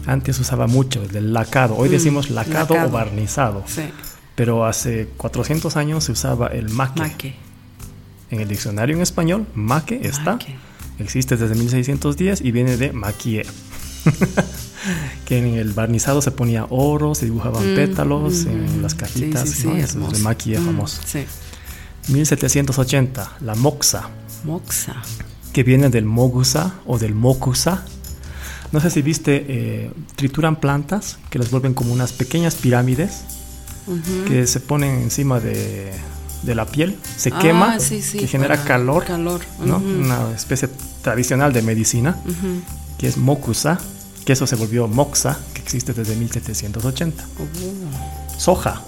[0.07, 2.89] Antes usaba mucho el del lacado, hoy Mm, decimos lacado, lacado.
[2.89, 3.83] o barnizado, Sí,
[4.35, 7.01] pero hace 400 años se usaba el maque.
[7.01, 7.35] maque.
[8.31, 10.55] En el diccionario en español, maque está, Maque.
[10.99, 13.45] existe desde 1610 y viene de maquille.
[15.27, 19.49] que en el barnizado se ponía oro, se dibujaban Mm, pétalos mm, en las cajitas,
[19.51, 19.77] sí, sí, ¿no?
[19.77, 19.95] Ese es
[20.61, 21.03] Mm, famoso.
[21.05, 21.25] Sí,
[22.09, 24.09] 1780, la moxa,
[24.45, 24.97] moxa.
[25.53, 27.85] que viene del mogusa o del mokusa.
[28.73, 33.23] No sé si viste, eh, trituran plantas que las vuelven como unas pequeñas pirámides
[34.29, 35.91] que se ponen encima de,
[36.45, 39.41] de la piel, se Ah, quema, sí, sí, que genera calor, Calor.
[39.65, 39.79] ¿no?
[39.79, 40.69] ujú, Una especie
[41.03, 42.17] tradicional de medicina,
[42.99, 43.81] que es mokusa,
[44.25, 47.25] que eso se volvió moxa, que existe desde 1780.
[47.25, 48.81] Uh, Soja,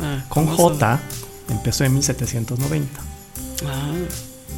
[0.00, 0.46] ah, con.
[0.46, 1.00] J,
[1.50, 3.00] empezó en 1790,
[3.66, 3.92] Ah,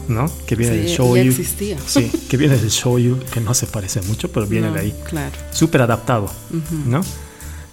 [0.09, 0.31] ¿no?
[0.47, 1.31] Que viene sí, del ya shoyu.
[1.31, 1.77] existía.
[1.87, 4.95] Sí, que viene del shoyu, que no se parece mucho, pero viene No, de ahí.
[5.09, 5.33] Claro.
[5.53, 7.01] Súper adaptado, Ujú, ¿no?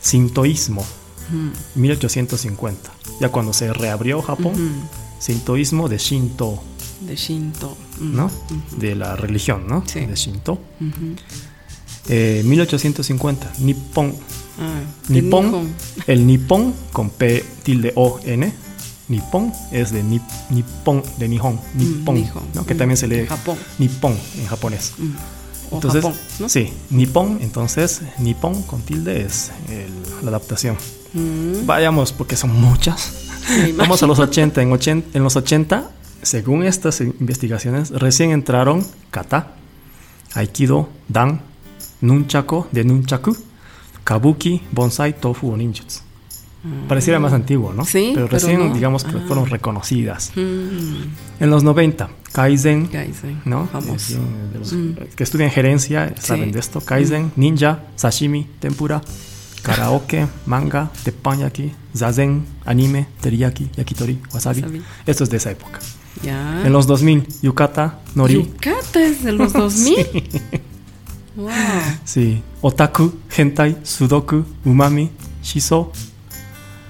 [0.02, 2.92] Sintoísmo, ujú, 1850.
[3.20, 4.90] Ya cuando se reabrió Japón, ujú.
[5.20, 6.62] sintoísmo de Shinto,
[7.02, 7.76] De Shinto.
[8.00, 8.30] ¿no?
[8.78, 9.84] De la religión, ¿no?
[9.88, 10.02] Sí.
[10.06, 10.60] De Shinto.
[12.08, 14.14] Eh, 1850, Nippon.
[14.60, 15.74] Ah, Nippon,
[16.08, 18.54] el Nippon con P tilde O N.
[19.08, 22.66] Nippon es de Nip- Nippon, de Nihon, Nippon, Nihon, ¿no?
[22.66, 23.58] que mm, también se lee Japón.
[23.78, 24.94] Nippon en japonés.
[24.98, 25.12] Mm.
[25.72, 26.50] O Entonces, Japón, ¿no?
[26.50, 30.78] sí, Nippon, entonces Nippon con tilde es el- la adaptación.
[31.14, 33.12] Mm, Vayamos porque son muchas.
[33.78, 34.24] Vamos a los imagino.
[34.24, 34.62] 80.
[34.64, 35.18] En, 80.
[35.18, 35.90] en los 80,
[36.24, 39.52] según estas investigaciones, recién entraron kata,
[40.34, 41.42] aikido, dan,
[42.02, 43.38] nunchaku de nunchaku,
[44.04, 46.02] kabuki, bonsai, tofu o ninjutsu.
[46.88, 47.84] Pareciera más antiguo, ¿no?
[47.84, 47.86] Mm.
[47.86, 48.74] Sí, pero pero recién, no.
[48.74, 49.24] digamos que Ah.
[49.28, 50.32] fueron reconocidas.
[50.36, 53.68] Mm, En los 90, kaizen, Kaizen, ¿no?
[53.68, 54.18] Famoso.
[54.20, 55.16] Mm.
[55.16, 56.52] Que estudian gerencia, saben Sí.
[56.52, 56.82] de esto.
[56.82, 59.02] Kaizen, ninja, sashimi, tempura,
[59.64, 64.62] karaoke, manga, teppanyaki, zazen, anime, teriyaki, yakitori, wasabi.
[64.62, 64.82] Wasabi.
[65.06, 65.80] Esto es de esa época.
[66.24, 66.66] Ya.
[66.66, 68.36] En los 2000, yukata, nori.
[68.36, 70.06] Yucata es de los 2000.
[71.36, 71.50] Wow.
[72.06, 72.42] Sí.
[72.62, 75.10] Otaku, hentai, sudoku, umami,
[75.44, 75.92] shiso.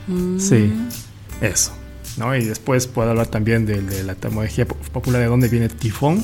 [0.08, 0.72] Mm, Sí.
[1.42, 1.72] Eso.
[2.18, 2.36] ¿no?
[2.36, 6.24] Y después puedo hablar también de, de la etimología po- popular de dónde viene tifón,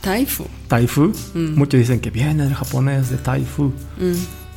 [0.00, 0.46] Taifu.
[0.68, 1.12] taifu.
[1.34, 1.54] Mm.
[1.56, 3.72] Muchos dicen que viene del japonés de taifu.
[3.98, 4.12] Mm,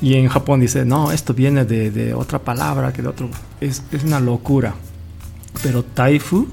[0.05, 3.29] Y en Japón dice, no, esto viene de, de otra palabra, que de otro...
[3.59, 4.73] Es, es una locura.
[5.63, 6.47] Pero taifu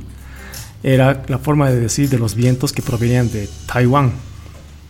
[0.82, 4.12] era la forma de decir de los vientos que provenían de Taiwán.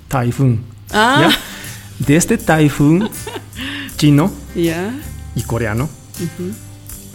[0.09, 0.63] Taifun.
[0.93, 2.07] Ah, ¿ya?
[2.07, 3.09] De este taifun
[3.97, 4.95] chino ya.
[5.35, 5.89] y coreano.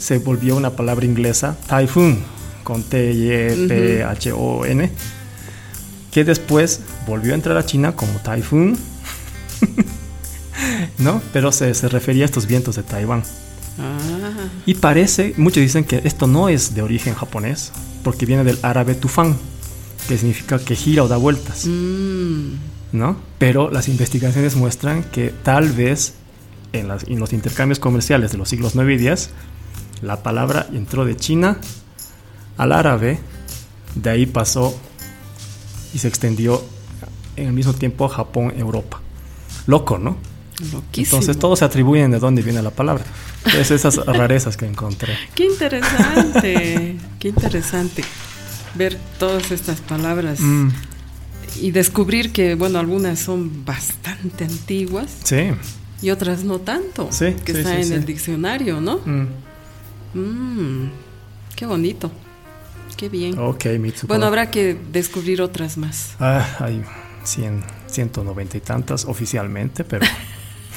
[0.04, 2.20] Se volvió una palabra inglesa, typhoon,
[2.66, 4.90] con T-Y-P-H-O-N,
[6.12, 8.78] que después volvió a entrar a China como typhoon,
[11.00, 11.22] ¿no?
[11.32, 13.24] Pero se, se refería a estos vientos de Taiwán.
[13.80, 13.98] Ah,
[14.66, 17.72] Y parece, muchos dicen que esto no es de origen japonés,
[18.04, 19.38] porque viene del árabe tufán,
[20.08, 22.48] que significa que gira o da vueltas, mm,
[22.92, 23.18] ¿no?
[23.40, 26.14] Pero las investigaciones muestran que tal vez
[26.74, 29.30] en, las- en los intercambios comerciales de los siglos 9 y 10,
[30.04, 31.58] la palabra entró de China
[32.58, 33.20] al árabe,
[33.96, 34.78] de ahí pasó
[35.94, 36.64] y se extendió
[37.36, 39.02] en el mismo tiempo a Japón, Europa.
[39.66, 40.18] Loco, ¿no?
[40.72, 41.18] loquísimo.
[41.18, 43.04] Entonces todos se atribuyen de dónde viene la palabra.
[43.58, 45.18] Es esas rarezas que encontré.
[45.36, 48.04] Qué interesante, qué interesante
[48.76, 50.70] ver todas estas palabras Mm,
[51.62, 55.52] y descubrir que, bueno, algunas son bastante antiguas sí.
[56.02, 58.98] y otras no tanto, Sí, que sí, está sí, en el diccionario, ¿no?
[59.06, 59.28] Mm,
[60.14, 60.88] Mm,
[61.56, 62.12] qué bonito,
[62.98, 63.38] qué bien.
[63.38, 64.08] ok, Mitsuko.
[64.08, 66.16] Bueno, habrá que descubrir otras más.
[66.20, 66.84] Ah, hay
[67.24, 70.06] 100, 190 y tantas oficialmente, pero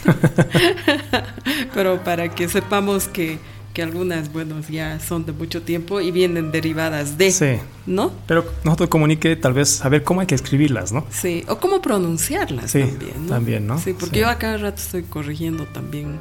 [1.75, 3.39] Pero para que sepamos que,
[3.75, 7.57] que algunas, bueno, ya son de mucho tiempo y vienen derivadas de, sí.
[7.87, 8.13] ¿no?
[8.27, 11.07] Pero nosotros comunique tal vez saber cómo hay que escribirlas, ¿no?
[11.11, 13.29] Sí, o cómo pronunciarlas Sí, también, ¿no?
[13.29, 13.79] también, ¿no?
[13.79, 14.21] Sí, porque Sí.
[14.21, 16.19] yo a cada rato estoy corrigiendo también.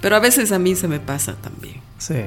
[0.00, 2.22] Pero a veces a mí se me pasa también, Sí.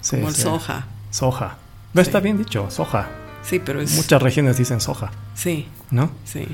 [0.00, 0.42] sí como el sí.
[0.42, 0.86] soja.
[1.10, 1.56] Soja.
[1.94, 2.08] No Sí.
[2.08, 3.08] está bien dicho, soja.
[3.42, 3.94] Sí, pero es...
[3.96, 6.10] Muchas regiones dicen soja, Sí, ¿no?
[6.24, 6.46] sí,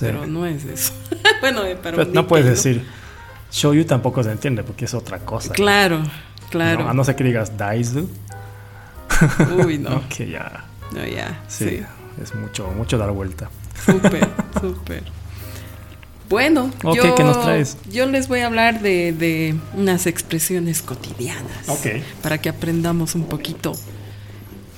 [0.00, 0.92] pero no es eso.
[1.40, 2.84] bueno, eh, para Pero no puedes decir
[3.52, 5.52] shoyu tampoco se entiende porque es otra cosa.
[5.52, 6.02] Claro,
[6.50, 6.84] claro.
[6.84, 6.90] ¿no?
[6.90, 8.08] A no ser que digas daizu,
[9.64, 10.08] Uy, no, ¿no?
[10.08, 11.82] que ya no, ya, sí, sí.
[12.22, 13.48] es mucho mucho dar vuelta.
[13.84, 14.28] Súper,
[14.60, 15.04] súper.
[16.32, 17.76] Bueno, yo, ¿qué nos traes?
[17.92, 21.68] yo les voy a hablar de, de unas expresiones cotidianas.
[22.22, 23.72] Para que aprendamos un poquito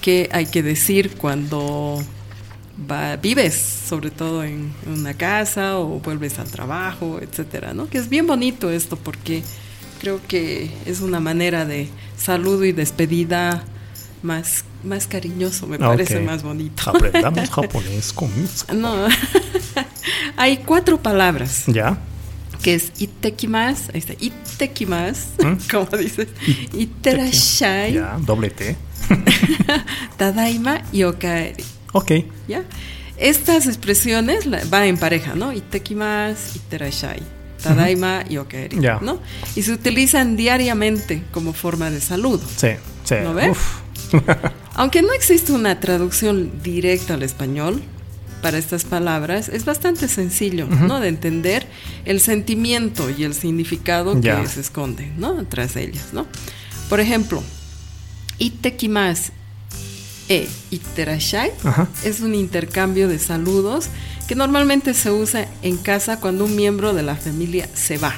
[0.02, 2.02] qué hay que decir cuando
[2.90, 3.54] va- vives,
[3.88, 7.88] sobre todo en una casa o vuelves al trabajo, etcétera, ¿no?
[7.88, 9.42] Que es bien bonito esto porque
[10.00, 11.88] creo que es una manera de
[12.18, 13.64] saludo y despedida
[14.22, 16.82] más, más cariñoso, me parece más bonito.
[16.90, 18.30] Aprendamos japonés con.
[18.74, 19.06] No,
[20.36, 21.98] hay cuatro palabras ¿Ya?
[22.62, 25.54] que es itekimas, ahí está, itekimas, ¿Mm?
[25.70, 26.28] como dices,
[26.72, 28.76] iterashai, Ya, doble T.
[30.16, 32.12] tadaima y okaeri, Ok.
[32.48, 32.62] ¿ya?
[33.16, 35.52] Estas expresiones van en pareja, ¿no?
[35.52, 37.20] Itekimas, iterashai,
[37.62, 38.98] tadaima y okaeri, Ya.
[39.00, 39.20] ¿no?
[39.54, 42.42] Y se utilizan diariamente como forma de saludo.
[42.56, 42.70] Sí,
[43.04, 43.16] sí.
[43.22, 43.56] ¿Lo ves?
[44.74, 47.82] Aunque no existe una traducción directa al español
[48.44, 51.00] para estas palabras, es bastante sencillo, ¿no?
[51.00, 51.66] De entender
[52.04, 55.46] el sentimiento y el significado que se esconde, ¿no?
[55.46, 56.26] Tras ellas, ¿no?
[56.90, 57.42] Por ejemplo,
[58.36, 59.32] itekimas
[60.28, 61.88] e iterashai Ajá.
[62.04, 63.86] es un intercambio de saludos
[64.28, 68.14] que normalmente se usa en casa cuando un miembro de la familia se va.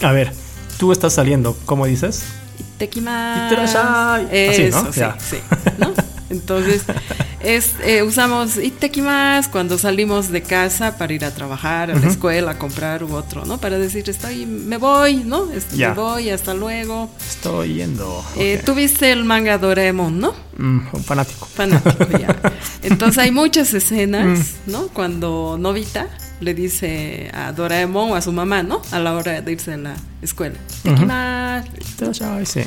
[0.00, 0.32] A ver,
[0.78, 2.22] tú estás saliendo, ¿cómo dices?
[2.58, 3.52] Itekimasu.
[3.52, 4.24] Iterashai.
[4.48, 4.92] Así, Eso, ¿no?
[4.94, 5.36] sí, sí,
[5.76, 5.92] ¿no?
[6.30, 6.82] Entonces,
[7.40, 12.50] es, eh, usamos itekimasu cuando salimos de casa para ir a trabajar, a la escuela,
[12.52, 13.58] a comprar u otro, ¿no?
[13.58, 15.50] Para decir, estoy, me voy, ¿no?
[15.52, 15.90] Es- Ya.
[15.90, 17.10] Me voy, hasta luego.
[17.28, 18.24] Estoy yendo.
[18.36, 18.64] Eh, Ok.
[18.64, 20.32] Tú viste el manga Doraemon, ¿no?
[20.58, 21.46] Mm, un fanático.
[21.46, 22.36] Fanático, ya.
[22.82, 24.26] Entonces hay muchas escenas,
[24.66, 24.70] Mm.
[24.72, 24.88] ¿no?
[24.88, 26.08] Cuando Novita
[26.40, 28.82] le dice a Doraemon o a su mamá, ¿no?
[28.92, 30.56] A la hora de irse a la escuela.
[30.84, 31.68] Itekimasu.
[31.94, 32.60] Iterashai, sí.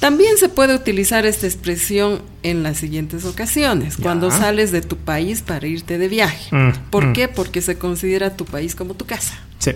[0.00, 4.02] También se puede utilizar esta expresión en las siguientes ocasiones, Ya.
[4.02, 6.54] cuando sales de tu país para irte de viaje.
[6.56, 7.12] Mm, ¿Por mm.
[7.12, 7.28] qué?
[7.28, 9.72] Porque se considera tu país como tu casa, Sí,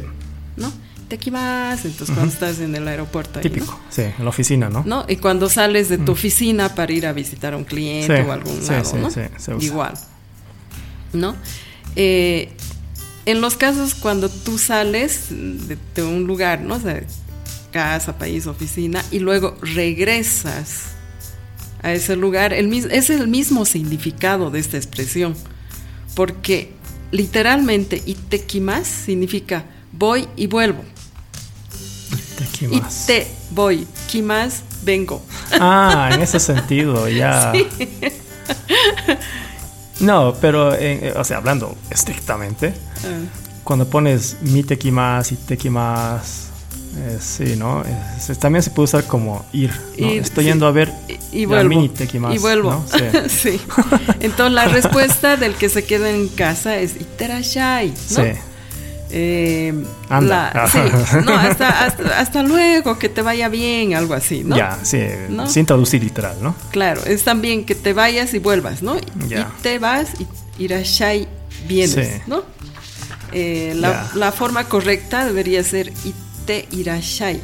[0.56, 0.72] ¿no?
[1.08, 3.38] Te equivas, entonces cuando estás en el aeropuerto.
[3.38, 3.50] ahí, ¿no?
[3.52, 3.80] típico.
[3.90, 4.82] Sí, en la oficina, ¿no?
[4.86, 5.04] ¿no?
[5.06, 8.32] Y cuando sales de tu oficina para ir a visitar a un cliente Sí, o
[8.32, 9.10] algún sí, lado, sí, ¿no?
[9.10, 9.66] sí, se usa.
[9.66, 9.94] Igual,
[11.12, 11.36] ¿no?
[11.96, 12.50] Eh,
[13.26, 16.76] en los casos cuando tú sales de, de un lugar, ¿no?
[16.76, 17.02] O sea,
[17.74, 20.92] casa, país, oficina, y luego regresas
[21.82, 25.34] a ese lugar, el, es el mismo significado de esta expresión,
[26.14, 26.72] porque
[27.10, 30.84] literalmente itekimas significa voy y vuelvo,
[32.38, 33.06] Te y quimas.
[33.06, 35.20] te voy, kimas, vengo.
[35.60, 37.52] Ah, en ese sentido, ya.
[40.00, 42.72] No, pero, en- eh, o sea, hablando estrictamente,
[43.04, 43.20] Ah.
[43.64, 46.48] cuando pones mi tequimas y tequimas,
[46.96, 47.82] eh, sí, ¿no?
[47.84, 49.70] Es- también se puede usar como ir.
[49.98, 50.06] ¿no?
[50.12, 50.50] Ir, Estoy sí.
[50.50, 50.92] yendo a ver
[51.32, 51.68] Y, vuelvo.
[51.68, 51.90] mini
[52.32, 52.70] y vuelvo.
[52.70, 52.84] ¿no?
[53.28, 53.28] Sí.
[53.28, 53.60] Sí.
[54.20, 57.94] Entonces la respuesta del que se queda en casa es iterashai, ¿no?
[57.96, 58.22] Sí.
[59.16, 59.72] Eh,
[60.08, 60.50] Anda.
[60.54, 60.78] la- sí,
[61.24, 64.56] no, hasta, hasta, hasta luego, que te vaya bien, algo así, ¿no?
[64.56, 65.46] Ya, sí, ¿No?
[65.48, 66.54] sin traducir literal, ¿no?
[66.72, 68.96] Claro, es también que te vayas y vuelvas, ¿no?
[69.28, 69.40] Ya.
[69.58, 70.26] Y te vas y
[70.62, 71.28] irashai
[71.68, 72.22] vienes, Sí.
[72.26, 72.42] ¿no?
[73.32, 75.92] Eh, la, la forma correcta debería ser
[76.44, 77.40] ite irashai,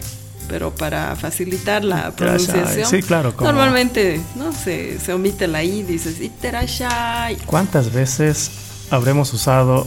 [0.48, 4.52] pero para facilitar la pronunciación, sí, claro, como- normalmente ¿no?
[4.52, 7.36] se, se omite la i, dices iterashai.
[7.46, 8.50] ¿Cuántas veces
[8.90, 9.86] habremos usado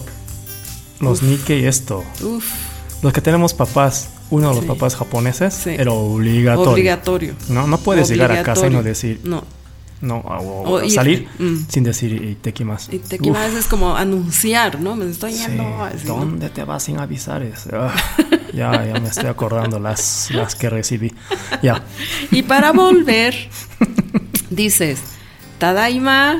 [1.00, 1.30] los Uf.
[1.30, 2.04] Nike y esto?
[2.24, 2.46] Uf,
[3.04, 4.68] Los que tenemos papás, uno de los Sí.
[4.70, 5.72] papás japoneses, Sí.
[5.72, 6.72] era obligatorio.
[6.72, 7.36] obligatorio.
[7.50, 9.44] No, no puedes llegar a casa y no decir, No,
[10.00, 10.92] no, o, O o ir.
[10.92, 11.66] salir Mm.
[11.68, 12.88] sin decir itekimas.
[12.92, 14.96] y te equivas es como anunciar, ¿no?
[14.96, 15.64] Me estoy Sí, yendo.
[15.64, 15.90] ¿no?
[16.06, 17.44] ¿Dónde te vas sin avisar?
[17.44, 17.94] Es- ah,
[18.54, 21.14] ya, ya me estoy acordando las, las que recibí.
[21.62, 21.84] Ya.
[22.32, 23.36] Y para volver,
[24.50, 25.00] dices
[25.58, 26.38] Tadaima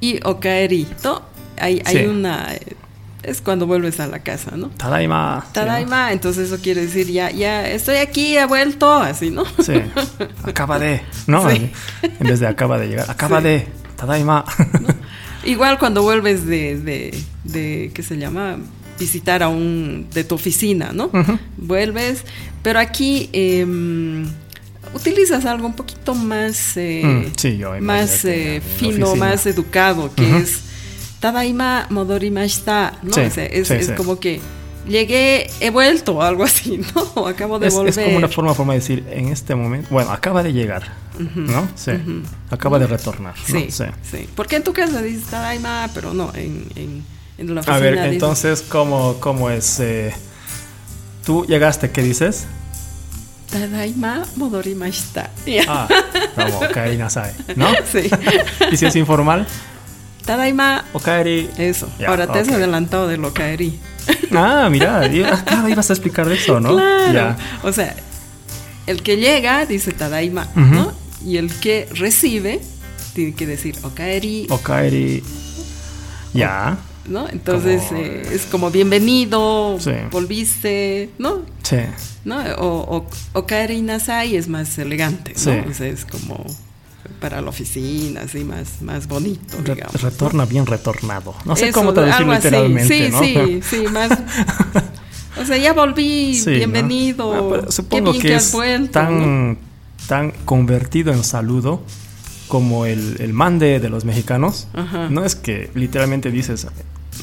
[0.00, 0.86] y Okaeri.
[1.04, 1.22] ¿no?
[1.58, 2.04] Hay, hay Sí.
[2.06, 2.48] una.
[3.22, 4.68] Es cuando vuelves a la casa, ¿no?
[4.68, 5.44] Tadaima.
[5.52, 9.44] Tadaima, entonces eso quiere decir ya, ya estoy aquí, he vuelto, así, ¿no?
[9.64, 9.74] Sí.
[10.44, 11.00] Acaba de.
[11.26, 11.72] No, Sí.
[12.02, 13.10] en vez de acaba de llegar.
[13.10, 13.66] Acaba de.
[13.96, 14.44] Tadaima.
[15.44, 18.58] Igual cuando vuelves de, de, de, ¿qué se llama?
[18.98, 21.10] Visitar a un, de tu oficina, ¿no?
[21.56, 22.22] Vuelves,
[22.62, 24.26] pero aquí em,
[24.94, 29.26] utilizas algo un poquito más, eh, Mm, sí, yo más eh, fino, oficina.
[29.26, 30.60] más educado, que es
[31.20, 33.12] Tadaima Modorimashita, ¿no?
[33.12, 33.92] Sí, O sea, es sí, es sí.
[33.96, 34.40] como que
[34.88, 37.02] llegué, he vuelto, algo así, ¿no?
[37.16, 37.90] O acabo de Es, volver.
[37.90, 40.84] es como una forma, forma de decir, en este momento, bueno, acaba de llegar,
[41.34, 41.68] ¿no?
[41.74, 41.92] Sí.
[42.50, 43.60] Acaba de retornar, ¿no?
[43.60, 47.76] Sí, sí, Porque en tu casa dices Tadaima, pero no, en, en, en la oficina
[47.76, 49.78] A ver, entonces, ¿cómo, cómo es?
[49.80, 50.14] eh,
[51.24, 52.46] Tú llegaste, ¿qué dices?
[53.50, 55.30] Tadaima Modorimashita.
[55.68, 55.88] Ah,
[56.34, 57.68] como Okaeri Nasai, ¿no?
[57.90, 58.10] Sí.
[58.72, 59.46] Y si es informal,
[60.24, 61.48] Tadaima, Okaeri.
[61.56, 61.88] eso.
[62.06, 63.78] Ahora te has adelantado de lo caerí.
[64.32, 66.74] Ah, mira, y- ah, claro, ibas a explicar de eso, ¿no?
[66.76, 67.12] Claro.
[67.12, 67.36] Ya.
[67.62, 67.94] O sea,
[68.88, 70.48] el que llega dice Tadaima.
[70.56, 70.92] ¿no?
[71.24, 72.60] Y el que recibe
[73.14, 75.22] tiene que decir Okaeri, Okaeri.
[76.34, 76.76] Ya.
[77.08, 77.28] ¿No?
[77.28, 79.92] Entonces Como- eh, es como bienvenido, Sí.
[80.10, 81.42] volviste, ¿no?
[81.62, 81.76] Sí.
[82.24, 82.38] ¿No?
[82.58, 83.46] O, o
[83.82, 85.38] Nasai es más elegante, ¿no?
[85.38, 85.50] Sí.
[85.70, 86.44] O sea, es como
[87.20, 90.02] para la oficina, así más, más bonito, Re- digamos.
[90.02, 91.34] retorna bien retornado.
[91.44, 92.44] No sé Eso, cómo traducir algo así.
[92.44, 93.20] literalmente, Sí, ¿no?
[93.22, 94.10] sí, sí, más.
[95.38, 96.56] O sea, ya volví, Sí, ¿no?
[96.56, 97.34] bienvenido.
[97.34, 98.50] Ah, pero supongo bien que, que es
[98.90, 99.58] tan,
[100.08, 101.82] tan convertido en saludo
[102.48, 104.66] como el, el mande de los mexicanos.
[104.72, 105.10] Ajá.
[105.10, 106.66] No es que literalmente dices,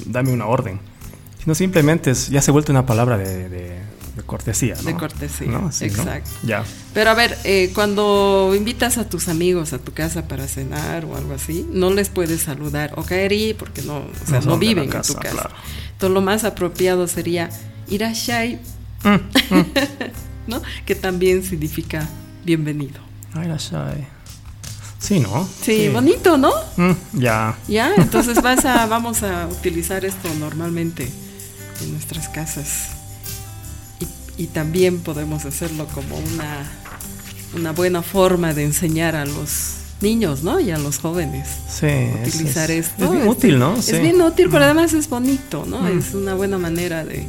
[0.06, 0.80] dame una orden,
[1.41, 4.76] sino simplemente es, ya se ha vuelto una palabra de, de- de cortesía.
[4.76, 4.84] ¿no?
[4.84, 5.72] De cortesía, ¿No?
[5.72, 5.93] Sí, ¿no?
[5.93, 6.30] exacto.
[6.43, 6.63] Ya.
[6.93, 11.15] Pero a ver, eh, cuando invitas a tus amigos a tu casa para cenar o
[11.17, 15.13] algo así, no les puedes saludar Okaeri porque no, o sea, No viven en tu
[15.15, 15.19] casa.
[15.19, 15.50] claro.
[15.93, 17.50] Entonces lo más apropiado sería
[17.89, 18.60] Irashai,
[19.04, 19.17] Mm,
[20.48, 20.62] ¿no?
[20.86, 22.08] Que también significa
[22.46, 23.00] bienvenido.
[23.34, 24.06] La shy.
[25.04, 25.46] Sí, ¿no?
[25.62, 26.52] Sí, bonito, ¿no?
[26.78, 27.58] Mm, ya.
[27.68, 31.10] Ya, entonces vas a, vamos a utilizar esto normalmente
[31.82, 32.88] en nuestras casas.
[34.38, 36.72] Y, y también podemos hacerlo como una,
[37.54, 40.62] una buena forma de enseñar a los niños, ¿no?
[40.62, 41.50] Y a los jóvenes.
[41.70, 41.88] Sí.
[41.88, 43.04] es- Utilizar es, esto.
[43.04, 43.76] Es bien este, útil, ¿no?
[43.76, 44.00] Es Sí.
[44.00, 45.80] bien útil, pero además es bonito, ¿no?
[45.82, 46.00] Mm.
[46.00, 47.28] Es una buena manera de,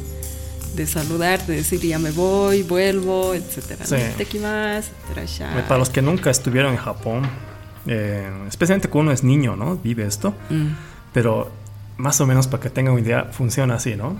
[0.75, 3.85] de saludar, de decir ya me voy, vuelvo, etcétera.
[3.85, 3.95] Sí.
[5.67, 7.23] Para los que nunca estuvieron en Japón,
[7.87, 9.75] eh, especialmente cuando uno es niño, ¿no?
[9.77, 10.33] Vive esto.
[10.49, 10.67] Mm,
[11.13, 11.49] Pero
[11.97, 14.17] más o menos para que tengan una idea, funciona así, ¿no?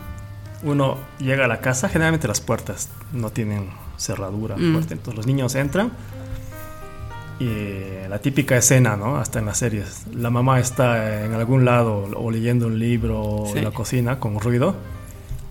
[0.64, 4.74] Uno llega a la casa, generalmente las puertas no tienen cerradura Mm.
[4.74, 5.92] fuerte, entonces los niños entran
[7.40, 9.18] y la típica escena, ¿no?
[9.18, 13.58] Hasta en las series, la mamá está en algún lado o leyendo un libro Sí.
[13.58, 14.76] en la cocina con ruido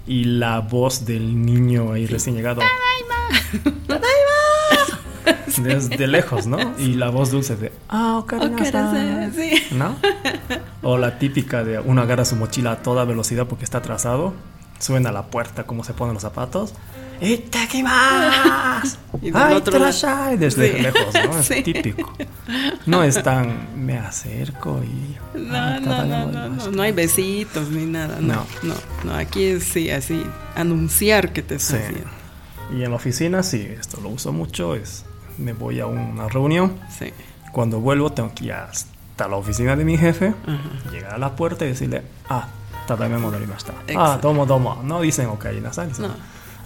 [0.07, 2.62] y la voz del niño ahí recién llegado.
[5.62, 6.59] Desde lejos, ¿no?
[6.79, 9.53] Y la voz dulce de Ah, ocarina sí.
[9.73, 9.97] ¿No?
[10.83, 14.35] O la típica de uno agarra su mochila a toda velocidad porque está atrasado,
[14.79, 16.75] suena la puerta, cómo se ponen los zapatos.
[17.21, 18.99] ¡Itakimas!
[19.23, 20.37] Y del ¡Ay, otro lado-!
[20.37, 20.83] Desde Sí.
[20.83, 21.38] lejos, ¿no?
[21.38, 21.62] Es Sí.
[21.62, 22.12] típico.
[22.87, 25.17] No es tan, me acerco y...
[25.38, 26.71] No, ah, no, no, no, no, imashita".
[26.77, 28.47] no hay besitos ni nada, no, No.
[28.62, 30.23] no, no, aquí es sí, así,
[30.57, 31.77] anunciar que te Sí.
[31.77, 32.11] estás viendo,
[32.77, 35.05] Y en la oficina, sí, esto lo uso mucho, es...
[35.38, 37.12] Me voy a una reunión, sí,
[37.53, 41.35] cuando vuelvo tengo que ir hasta la oficina de mi jefe, ajá, llegar a la
[41.37, 42.47] puerta y decirle, ah,
[42.87, 43.73] tadayama modorimashita.
[43.73, 44.29] Ah, Exacto.
[44.29, 44.81] domo, domo.
[44.85, 46.11] No dicen ok, dicen, no,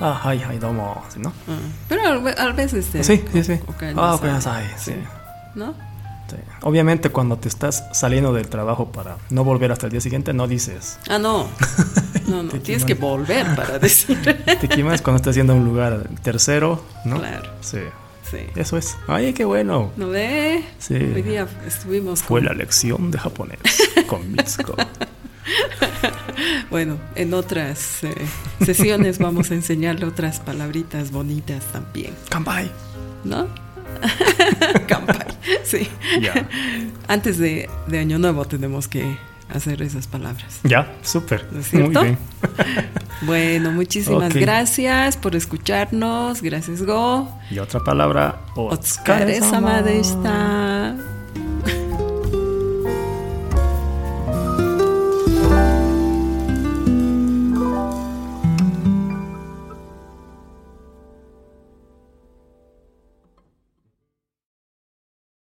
[0.00, 1.31] ah, hi, hi, domo, ¿sí, ¿no?
[1.48, 1.57] ah,
[1.88, 3.61] pero al, ve- al veces te, Sí, sí, sí.
[3.66, 4.94] ocarina Ah, ok, sai, nasai, sí.
[5.54, 5.72] ¿no?
[6.28, 6.37] sí.
[6.62, 10.46] Obviamente cuando te estás saliendo del trabajo para no volver hasta el día siguiente, no
[10.46, 11.46] dices Ah, no,
[12.28, 14.20] no, no, tienes que volver para decir,
[14.61, 17.18] te quimas cuando estás yendo a un lugar tercero, ¿no?
[17.18, 17.50] Claro.
[17.61, 17.78] Sí,
[18.31, 18.97] sí, eso es.
[19.07, 19.93] Ay, qué bueno.
[19.97, 20.62] ¿no ve?
[20.79, 20.95] Sí.
[20.95, 23.59] Hoy día estuvimos Fue con- la lección de japonés
[24.07, 24.75] con Mitsuko.
[26.71, 28.14] Bueno, en otras eh,
[28.64, 32.71] sesiones vamos a enseñarle otras palabritas bonitas también, Kanpai.
[33.25, 33.49] ¿no?
[34.87, 35.27] Kampai,
[35.64, 35.88] sí.
[36.21, 36.49] Ya.
[37.09, 39.17] Antes de, de Año Nuevo tenemos que
[39.48, 40.61] hacer esas palabras.
[40.64, 41.46] Ya, súper.
[41.52, 42.18] ¿No es Muy bien.
[43.22, 46.40] Bueno, muchísimas gracias por escucharnos.
[46.40, 47.28] Gracias, Go.
[47.50, 48.42] Y otra palabra,
[49.98, 50.94] esta.